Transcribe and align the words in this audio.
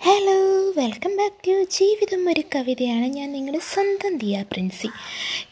Hello 0.00 0.34
welcome 0.76 1.16
back 1.16 1.38
to 1.46 1.64
ജീവിതം 1.70 2.28
ഒരു 2.28 2.42
കവിതയാണ്. 2.54 3.06
ഞാൻ 3.06 3.32
നിങ്ങളുടെ 3.32 3.60
സ്വന്തം 3.74 4.18
ദിയ 4.18 4.44
പ്രിൻസി. 4.52 4.88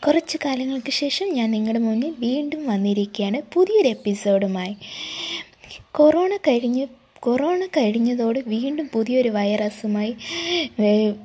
കുറച്ച് 0.07 0.39
കാലങ്ങൾക്ക് 0.45 0.93
ശേഷം 0.93 1.29
ഞാൻ 1.29 1.51
നിങ്ങളുടെ 1.51 1.79
മുന്നിൽ 1.79 2.15
വീണ്ടും 2.19 2.67
വന്നിരിക്കുകയാണ് 2.67 3.43
പുതിയൊരു 3.55 3.89
എപ്പിസോഡുമായി. 3.89 4.77
കൊറോണ 5.93 6.37
കഴിഞ്ഞ് 6.37 6.87
കൊറോണ 7.21 7.67
കഴിഞ്ഞതോടെ 7.67 8.43
വീണ്ടും 8.47 8.91
പുതിയൊരു 8.93 9.29
വൈറസുമായി 9.29 10.15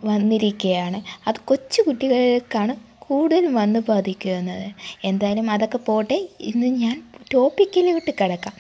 വന്നിരിക്കുകയാണ്. 0.03 1.01
അത് 1.27 1.35
കൊച്ചു 1.45 1.81
കുട്ടികൾക്കാണ് 1.81 2.75
കൂടുതൽ 2.99 3.47
വന്ന് 3.53 3.79
ബാധിക്കുന്നത്. 3.89 4.67
എന്തായാലും 5.03 5.51
അതൊക്കെ 5.51 5.77
പോട്ടെ. 5.77 6.19
ഇന്ന് 6.41 6.67
ഞാൻ 6.67 7.03
ടോപ്പിക്കിലോട്ട് 7.33 8.11
കിടക്കാം. 8.11 8.53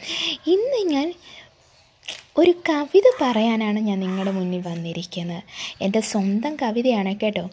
ഇന്ന് 0.47 0.81
ഞാൻ 0.93 1.13
ഒരു 2.37 2.51
കവിത 2.69 3.07
പറയാനാണ് 3.21 3.79
ഞാൻ 3.79 3.99
നിങ്ങളുടെ 3.99 4.31
മുന്നിൽ 4.31 4.61
വന്നിരിക്കുന്നത്. 4.67 5.43
എന്റെ 5.81 5.99
സ്വന്തം 5.99 6.55
കവിതയാണ് 6.61 7.15
കേട്ടോ. 7.15 7.49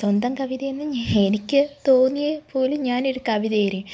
സ്വന്തം 0.00 0.34
കവിതയെന്ന് 0.34 0.84
എനിക്ക് 1.16 1.68
തോന്നിയ 1.88 2.38
പോലും 2.52 2.82
ഞാനൊരു 2.82 3.20
കവിത 3.28 3.54
എഴുതി 3.54 3.84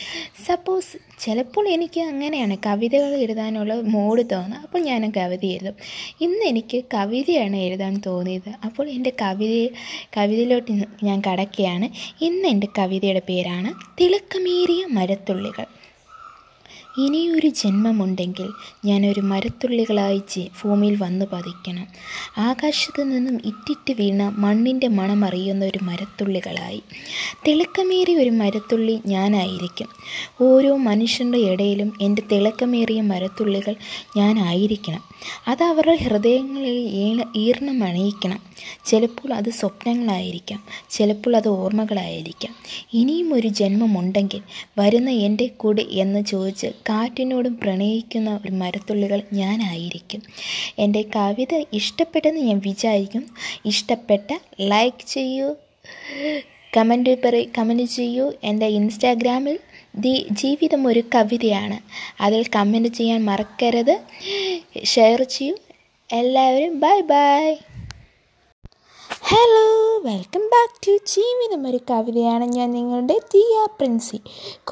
സപ്പോസ് 0.47 0.99
ചിലപ്പോൾ 1.21 1.69
എനിക്ക് 1.69 2.01
അങ്ങനെയാണ് 2.01 2.57
കവിതകൾ 2.67 3.17
എഴുതാനുള്ള 3.17 3.75
മോഡ് 3.75 4.25
തോന്നുന്നത് 4.33 4.61
അപ്പോൾ 4.61 4.79
ഞാൻ 4.79 5.13
കവിത 5.17 5.45
എഴുതും. 5.45 5.77
ഇന്ന് 6.21 6.45
എനിക്ക് 6.45 6.85
കവിതയാണ് 6.95 7.57
എഴുതാൻ 7.57 8.03
തോന്നിയത്. 8.07 8.53
അപ്പോൾ 8.65 8.89
എന്റെ 8.89 9.13
കവിത 9.23 9.55
കവിതയിലോട്ട് 10.17 10.73
ഞാൻ 11.05 11.23
കടക്കുകയാണ്. 11.31 11.89
ഇന്ന് 12.25 12.49
എന്റെ 12.49 12.69
കവിതയുടെ 12.79 13.23
പേരാണ് 13.29 13.73
തിളക്കമേറിയ 14.01 14.85
മരത്തുള്ളികൾ. 14.91 15.67
ഇനിയൊരു 16.99 17.49
ജന്മമുണ്ടെങ്കിൽ 17.49 18.49
ഞാനൊരു 18.85 19.21
മരത്തുള്ളികളായി 19.21 20.23
ഭൂമിയിൽ 20.65 20.97
വന്നു 21.03 21.27
പതിക്കണം. 21.33 21.87
ആകാശത്തു 22.39 23.03
നിന്നും 23.03 23.41
ഇറ്റിറ്റ് 23.45 23.93
വീണ 23.93 24.29
മണ്ണിന്റെ 24.29 24.89
മണമറിയുന്ന 24.89 25.65
ഒരു 25.65 25.79
മരത്തുള്ളികളായി. 25.83 26.83
തിളക്കമേറിയ 27.47 28.17
ഒരു 28.17 28.31
മരത്തുള്ളി 28.31 29.01
ഞാനായിരിക്കും. 29.07 29.89
ഓരോ 30.43 30.77
മനുഷ്യരുടെ 30.77 31.39
ഇടയിലും 31.39 31.93
എന്റെ 32.03 32.23
തിളക്കമേറിയ 32.33 33.01
മരത്തുള്ളികൾ 33.01 33.75
ഞാനായിരിക്കണം. 34.17 35.03
അത് 35.49 35.63
അവരുടെ 35.63 35.97
ഹൃദയങ്ങളിൽ 35.97 36.79
ഈണ 36.79 37.33
ഈർണം 37.37 37.85
അണിയിക്കണം. 37.85 38.39
ചിലപ്പോൾ 38.85 39.33
അത് 39.33 39.51
സ്വപ്നങ്ങളായിരിക്കാം. 39.51 40.65
ചിലപ്പോൾ 40.91 41.37
അത് 41.37 41.49
ഓർമ്മകളായിരിക്കാം. 41.49 42.55
ഇനിയും 42.93 43.35
ഒരു 43.35 43.49
ജന്മമുണ്ടെങ്കിൽ 43.49 44.43
വരുന്ന 44.79 45.11
എന്റെ 45.11 45.47
കൂടെ 45.47 45.87
എന്ന് 45.91 46.25
ചോദിച്ച് 46.25 46.67
കാറ്റിനോടും 46.89 47.59
പ്രണയിക്കുന്ന 47.59 48.41
ഒരു 48.45 48.53
മരത്തുള്ളികൾ 48.53 49.23
ഞാനായിരിക്കും. 49.33 50.23
എന്റെ 50.79 51.05
കവിത 51.17 51.65
ഇഷ്ടപ്പെട്ടെന്ന് 51.73 52.41
ഞാൻ 52.41 52.61
വിചാരിക്കും. 52.67 53.27
ഇഷ്ടപ്പെട്ട 53.65 54.39
ലൈക്ക് 54.61 55.07
ചെയ്യൂ 55.07 55.55
കമന്റ് 56.77 57.23
പറ 57.23 57.45
കമന്റ് 57.59 57.83
ചെയ്യൂ. 57.83 58.33
എന്റെ 58.45 58.67
ഇൻസ്റ്റാഗ്രാമിൽ 58.67 59.59
ദി 59.97 60.27
ജീവിതം 60.31 60.87
ഒരു 60.87 61.03
കവിതയാണ്. 61.15 61.79
അതിൽ 62.23 62.45
കമന്റ് 62.57 62.89
ചെയ്യാൻ 62.89 63.25
മറക്കരുത്. 63.25 64.01
ഷെയർ 64.85 65.23
ചെയ്യൂ. 65.23 65.57
എല്ലാവരും 66.13 66.81
bye 66.81 67.01
bye 67.01 67.55
hello 69.21 69.76
welcome 70.07 70.41
back 70.41 70.89
to 70.89 71.07
ജീവിതം 71.07 71.71
ഒരു 71.71 71.81
കവിതയാണ് 71.91 72.45
ഞാൻ 72.45 72.71
നിങ്ങളുടെ 72.71 73.21
ദിയ 73.35 73.67
പ്രിൻസി 73.77 74.17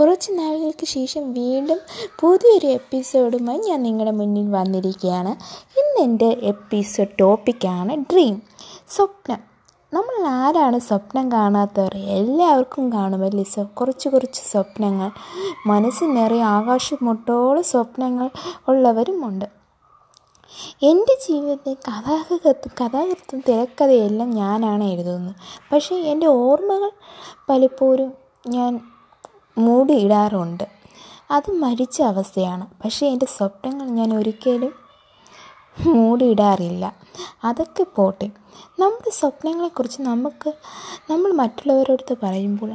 കുറച്ച് 0.01 0.33
നാളുകൾക്ക് 0.33 0.87
ശേഷം 0.87 1.33
വീണ്ടും 1.33 1.79
പുതിയൊരു 2.21 2.67
എപ്പിസോഡുമായി 2.67 3.59
ഞാൻ 3.59 3.83
നിങ്ങളുടെ 3.83 4.11
മുന്നിൽ 4.11 4.51
വന്നിരിക്കുകയാണ്. 4.51 5.29
ഇന്ന് 5.81 6.03
എന്റെ 6.03 6.37
എപ്പിസോഡ് 6.43 7.09
ടോപ്പിക്കാണ് 7.21 7.97
ഡ്രീം 8.13 8.43
സ്വപ്നം. 8.89 9.39
നമ്മൾ 9.95 10.27
ആരാണ് 10.27 10.79
സ്വപ്നം 10.79 11.33
കാണാത്തവർ? 11.33 11.97
എല്ലാവർക്കും 11.97 12.93
കാണുമല്ലേ 12.93 13.45
സ്വ 13.45 13.63
കുറച്ച് 13.63 14.09
കുറച്ച് 14.09 14.41
സ്വപ്നങ്ങൾ. 14.53 15.11
മനസ്സിൽ 15.67 16.07
നിറയെ 16.07 16.42
ആകാശം 16.42 16.97
മുട്ടോളം 17.03 17.63
സ്വപ്നങ്ങൾ 17.63 18.31
ഉള്ളവരുമുണ്ട്. 18.69 19.54
എന്റെ 20.83 21.19
ജീവിതത്തിൽ 21.29 21.75
കഥാകൃത്ത് 21.75 22.70
കഥാകൃത്തും 22.81 23.42
തിരക്കഥയെല്ലാം 23.48 24.31
ഞാനാണ് 24.31 24.85
എഴുതുന്നത്. 24.85 25.35
പക്ഷേ 25.73 25.97
എന്റെ 25.97 26.27
ഓർമ്മകൾ 26.27 26.91
പലപ്പോഴും 27.48 28.13
ഞാൻ 28.47 28.81
മൂടിയിടാറുണ്ട്. 29.59 30.69
അത് 31.31 31.51
മരിച്ച 31.51 32.03
അവസ്ഥയാണ്. 32.03 32.67
പക്ഷേ 32.85 33.07
എന്റെ 33.07 33.27
സ്വപ്നങ്ങൾ 33.27 33.87
ഞാൻ 33.87 34.17
ഒരിക്കലും 34.17 34.75
മൂടിയിടാറില്ല. 35.87 36.97
അതൊക്കെ 37.45 37.87
പോട്ടെ. 37.97 38.31
നമ്മുടെ 38.79 39.11
സ്വപ്നങ്ങളെക്കുറിച്ച് 39.11 40.03
നമുക്ക് 40.03 40.53
നമ്മൾ 41.11 41.33
മറ്റുള്ളവരോടത്ത് 41.33 42.17
പറയുമ്പോൾ 42.23 42.73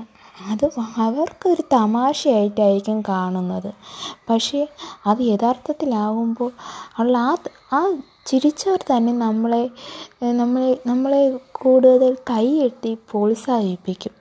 അത് 0.47 0.69
അവർക്കൊരു 0.97 1.61
തമാശയായിട്ടായിരിക്കും 1.61 3.01
കാണുന്നത്. 3.01 3.73
പക്ഷേ 4.29 4.67
അത് 5.05 5.21
യഥാർത്ഥത്തിലാവുമ്പോൾ 5.21 6.51
ഉള്ള 6.99 7.17
ആ 7.17 7.35
ആ 7.73 7.93
ചിരിച്ചവർ 8.25 8.79
തന്നെ 8.91 9.13
നമ്മളെ 9.13 9.69
നമ്മളെ 10.23 10.77
നമ്മളെ 10.87 11.39
കൂടുതൽ 11.51 12.17
കൈയെത്തി 12.29 12.93
പ്രോത്സാഹിപ്പിക്കും. 12.93 14.18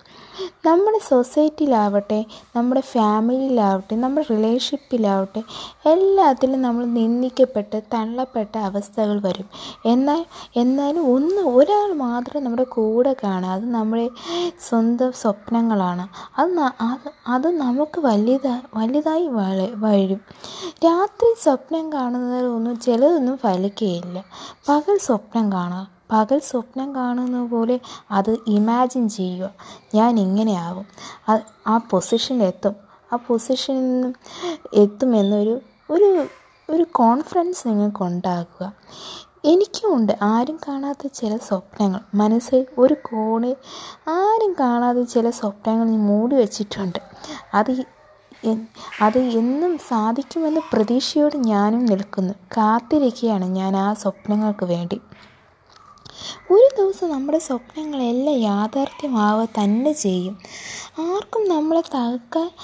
നമ്മുടെ 0.67 0.99
സൊസൈറ്റിയിലാവട്ടെ 1.09 2.25
നമ്മുടെ 2.57 2.81
ഫാമിലിയിലാവട്ടെ 2.81 3.97
നമ്മുടെ 3.97 4.27
റിലേഷൻഷിപ്പിലാവട്ടെ 4.31 5.43
എല്ലാത്തിലും 5.87 6.63
നമ്മൾ 6.63 6.85
നിന്ദിക്കപ്പെട്ട് 6.85 7.83
തള്ളപ്പെട്ട 7.95 8.59
അവസ്ഥകൾ 8.59 9.21
വരും. 9.21 9.49
എന്നാൽ 9.87 10.27
എന്നാലും 10.57 11.15
ഒന്ന് 11.15 11.43
ഒരാൾ 11.43 11.93
മാത്രം 11.93 12.45
നമ്മുടെ 12.45 12.63
കൂടെ 12.63 13.17
കാണുക 13.25 13.51
അത് 13.51 13.71
നമ്മുടെ 13.71 14.09
സ്വന്തം 14.69 15.13
സ്വപ്നങ്ങളാണ്. 15.13 16.09
അത് 16.41 16.51
അത് 16.61 17.09
അത് 17.27 17.49
നമുക്ക് 17.57 18.01
വലുതാ 18.01 18.61
വലുതായി 18.77 19.29
വള 19.29 19.69
വരും. 19.75 20.21
രാത്രി 20.85 21.35
സ്വപ്നം 21.45 21.93
കാണുന്നതൊന്നും 21.93 22.81
ചിലതൊന്നും 22.81 23.39
ഫലിക്കുകയില്ല. 23.39 24.25
പകൽ 24.69 24.99
സ്വപ്നം 24.99 25.53
കാണുക. 25.53 25.98
പകൽ 26.13 26.39
സ്വപ്നം 26.39 26.95
കാണുന്ന 26.95 27.47
പോലെ 27.47 27.81
അത് 28.11 28.37
ഇമാജിൻ 28.47 29.09
ചെയ്യുക. 29.09 29.51
ഞാൻ 29.95 30.21
എങ്ങനെയാകും 30.21 30.87
ആ- 31.67 31.79
പൊസിഷനിലെത്തും 31.79 32.77
ആ 33.13 33.17
പൊസിഷനിൽ 33.17 33.79
നിന്നും 33.79 34.15
എത്തുമെന്നൊരു 34.75 35.61
ഒരു 35.91 36.27
ഒരു 36.71 36.87
കോൺഫിഡൻസ് 36.93 37.69
നിങ്ങൾക്ക് 37.69 38.03
ഉണ്ടാക്കുക 38.03 38.73
എനിക്കുമുണ്ട് 39.45 40.19
ആരും 40.23 40.61
കാണാത്ത 40.69 41.07
ചില 41.07 41.37
സ്വപ്നങ്ങൾ. 41.37 42.01
മനസ്സിൽ 42.15 42.67
ഒരു 42.79 42.95
കോണിൽ 42.95 43.57
ആരും 44.09 44.57
കാണാത്ത 44.61 44.99
ചില 44.99 45.31
സ്വപ്നങ്ങൾ 45.31 45.85
മൂടി 45.85 46.37
വച്ചിട്ടുണ്ട്. 46.37 46.99
അത് 47.55 47.85
അത് 49.03 49.19
എന്നും 49.19 49.79
സാധിക്കുമെന്ന 49.79 50.61
പ്രതീക്ഷയോട് 50.73 51.37
ഞാനും 51.37 51.87
നിൽക്കുന്നു. 51.87 52.35
കാത്തിരിക്കുകയാണ് 52.35 53.45
ഞാൻ 53.45 53.77
ആ 53.77 53.93
സ്വപ്നങ്ങൾക്ക് 53.93 54.65
വേണ്ടി. 54.65 55.01
ഒരു 56.51 56.69
ദിവസം 56.79 57.11
നമ്മുടെ 57.11 57.39
സ്വപ്നങ്ങളെല്ലാം 57.39 58.37
യാഥാർത്ഥ്യമാവുക 58.37 59.49
തന്നെ 59.61 59.93
ചെയ്യും. 59.93 60.39
ആർക്കും 61.01 61.49
നമ്മളെ 61.49 61.81
തകർക്കാൻ 61.81 62.47
തക- 62.47 62.57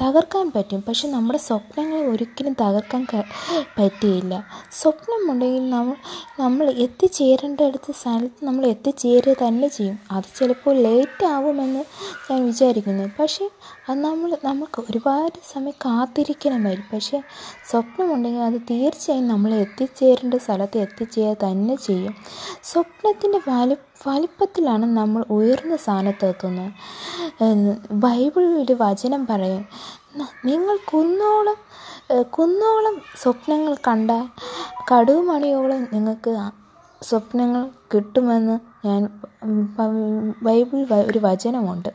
തകർക്കാൻ 0.00 0.52
പറ്റും. 0.54 0.80
പക്ഷെ 0.88 1.08
നമ്മുടെ 1.08 1.38
സ്വപ്നങ്ങളെ 1.38 2.06
ഒരിക്കലും 2.06 2.54
തകർക്കാൻ 2.60 3.02
പറ്റിയില്ല. 3.78 4.34
സ്വപ്നമുണ്ടെങ്കിൽ 4.80 5.70
നമ്മൾ 5.70 5.94
നമ്മൾ 6.40 6.70
എത്തിച്ചേരേണ്ടടുത്ത 6.86 7.92
സ്ഥലത്ത് 8.00 8.44
നമ്മൾ 8.44 8.66
എത്തിച്ചേരുക 8.66 9.34
തന്നെ 9.42 9.68
ചെയ്യും. 9.68 9.98
അത് 10.10 10.28
ചിലപ്പോൾ 10.38 10.76
ലേറ്റ് 10.86 11.26
ആവുമെന്ന് 11.26 11.82
ഞാൻ 12.30 12.46
വിചാരിക്കുന്നു. 12.46 13.06
പക്ഷേ 13.20 13.50
അത് 13.88 13.98
നമ്മൾ 14.00 14.36
നമുക്ക് 14.44 14.80
ഒരുപാട് 14.90 15.38
സമയം 15.52 15.76
കാത്തിരിക്കണമായിരിക്കും. 15.86 16.96
പക്ഷേ 16.96 17.22
സ്വപ്നമുണ്ടെങ്കിൽ 17.70 18.40
അത് 18.40 18.58
തീർച്ചയായും 18.70 19.28
നമ്മൾ 19.28 19.54
എത്തിച്ചേരേണ്ട 19.64 20.34
സ്ഥലത്ത് 20.46 20.78
എത്തിച്ചേരുക 20.78 21.44
തന്നെ 21.44 21.76
ചെയ്യും. 21.88 22.14
സ്വപ്നത്തിന്റെ 22.62 23.40
വലി 23.50 23.76
വലിപ്പത്തിലാണ് 24.08 24.86
നമ്മൾ 24.96 25.24
ഉയർന്ന 25.30 25.76
സ്ഥാനത്തെത്തുന്നത്. 25.76 26.72
ബൈബിളിൽ 27.92 28.58
ഒരു 28.58 28.76
വചനം 28.80 29.26
പറയും 29.26 29.64
നിങ്ങൾ 30.44 30.76
കുന്നോളം 30.76 31.58
കുന്നോളം 32.30 33.00
സ്വപ്നങ്ങൾ 33.16 33.76
കണ്ടാൽ 33.88 34.24
കടുകുമണിയോളം 34.92 35.88
നിങ്ങൾക്ക് 35.92 36.50
സ്വപ്നങ്ങൾ 37.02 37.68
കിട്ടുമെന്ന് 37.94 38.86
ഞാൻ 38.86 39.02
വ- 40.90 41.06
ഒരു 41.06 41.18
വചനമുണ്ട്. 41.18 41.88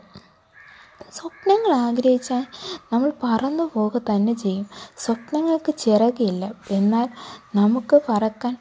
സ്വപ്നങ്ങൾ 1.13 1.71
ആഗ്രഹിച്ചാൽ 1.73 2.45
നമ്മൾ 2.93 3.13
പറന്നു 3.23 3.71
പോവുക 3.73 4.01
തന്നെ 4.09 4.33
ചെയ്യും. 4.33 4.67
സ്വപ്നങ്ങൾക്ക് 4.97 5.75
ചിറകില്ല. 5.77 6.51
എന്നാൽ 6.71 7.09
നമുക്ക് 7.55 8.01
പറക്കാൻ 8.09 8.57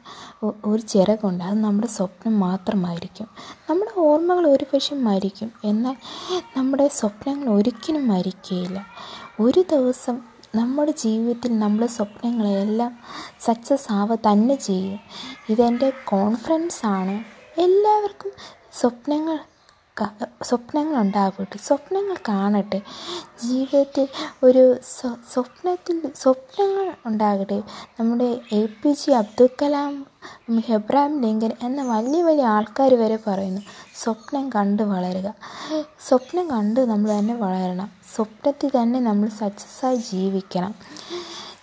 ഒരു 0.65 0.81
ചിറകുണ്ട്. 0.81 1.43
അത് 1.43 1.57
നമ്മുടെ 1.61 1.87
സ്വപ്നം 1.87 2.39
മാത്രമായിരിക്കും. 2.39 3.27
നമ്മുടെ 3.69 3.99
ഓർമ്മകൾ 3.99 4.47
ഒരു 4.47 4.65
പക്ഷേ 4.73 4.95
മരിക്കും. 4.95 5.51
എന്നാൽ 5.63 5.95
നമ്മുടെ 6.57 6.87
സ്വപ്നങ്ങൾ 6.87 7.49
ഒരിക്കലും 7.49 8.07
മരിക്കുകയില്ല 8.07 8.85
ഒരു 9.39 9.61
ദിവസം 9.71 10.21
നമ്മുടെ 10.55 10.91
ജീവിതത്തിൽ 10.91 11.59
നമ്മുടെ 11.59 11.87
സ്വപ്നങ്ങളെല്ലാം 11.87 12.91
സക്സസ് 13.39 13.93
ആവുക 13.93 14.17
തന്നെ 14.31 14.55
ചെയ്യും. 14.55 14.99
ഇതെന്റെ 15.49 15.89
കോൺഫിഡൻസ് 16.05 16.85
ആണ്. 16.85 17.15
എല്ലാവർക്കും 17.61 18.31
സ്വപ്നങ്ങൾ 18.73 19.39
സ്വപ്നങ്ങൾ 20.43 20.95
ഉണ്ടാകട്ടെ 21.01 21.57
സ്വപ്നങ്ങൾ 21.57 22.15
കാണട്ടെ. 22.29 22.81
ജീവിതത്തിൽ 23.43 24.07
ഒരു 24.43 24.63
സ്വപ്നത്തിൽ 25.33 26.11
സ്വപ്നങ്ങൾ 26.15 26.93
ഉണ്ടാകട്ടെ. 27.05 27.59
നമ്മുടെ 27.99 28.29
A 28.53 28.61
P 28.65 28.91
J 28.91 29.13
Abdul 29.13 29.49
Kalam 29.61 29.93
Abraham 30.69 31.21
Lincoln 31.21 31.51
എന്ന 31.61 31.83
വലിയ 31.83 32.23
വലിയ 32.23 32.45
ആൾക്കാർ 32.55 32.93
വരെ 32.93 33.19
പറയുന്നു 33.27 33.61
സ്വപ്നം 33.95 34.49
കണ്ട് 34.49 34.83
വളരുക. 34.83 35.33
സ്വപ്നം 36.07 36.49
കണ്ട് 36.49 36.79
നമ്മൾ 36.91 37.19
തന്നെ 37.19 37.35
വളരണം. 37.35 37.91
സ്വപ്നത്തിൽ 38.15 38.71
തന്നെ 38.81 38.99
നമ്മൾ 38.99 39.29
സക്സസ്സായി 39.29 39.95
ജീവിക്കണം. 39.95 40.75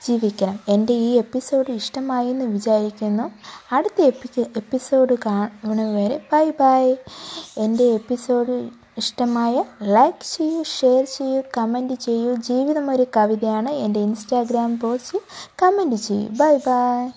ജീവിക്കണം. 0.07 0.61
എന്റെ 0.69 0.93
ഈ 0.93 1.11
എപ്പിസോഡ് 1.17 1.71
ഇഷ്ടമായി 1.71 2.29
എന്ന് 2.29 2.45
വിചാരിക്കുന്നു. 2.45 3.31
അടുത്ത 3.75 4.03
എപ്പി 4.03 4.41
എപ്പിസോഡ് 4.41 5.17
കാണുന്നത് 5.27 5.97
വരെ 5.97 6.19
ബൈ 6.33 6.51
ബൈ. 6.51 6.97
എന്റെ 7.59 7.85
എപ്പിസോഡ് 7.85 8.69
ഇഷ്ടമായ 8.99 9.65
ലൈക്ക് 9.83 10.37
ചെയ്യൂ 10.37 10.63
ഷെയർ 10.63 11.05
ചെയ്യൂ 11.05 11.43
കമന്റ് 11.59 11.95
ചെയ്യൂ. 11.95 12.35
ജീവിതം 12.35 12.91
ഒരു 12.91 13.07
കവിതയാണ്. 13.17 13.69
എന്റെ 13.69 14.01
ഇൻസ്റ്റാഗ്രാം 14.01 14.81
പോസ്റ്റ് 14.81 15.19
കമന്റ് 15.63 15.97
ചെയ്യൂ. 15.97 16.29
Bye 16.29 16.57
bye. 16.57 17.09